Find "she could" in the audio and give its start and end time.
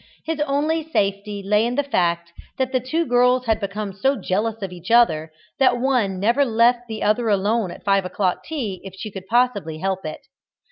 8.95-9.27